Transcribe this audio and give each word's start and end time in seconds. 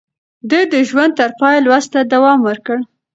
ده 0.49 0.59
د 0.73 0.75
ژوند 0.89 1.13
تر 1.19 1.29
پايه 1.39 1.59
لوست 1.65 1.89
ته 1.93 1.99
دوام 2.13 2.39
ورکړ. 2.47 2.77